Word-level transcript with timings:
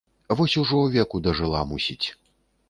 Вось 0.37 0.55
ужо 0.61 0.79
веку 0.95 1.21
дажыла, 1.27 1.61
мусіць. 1.75 2.07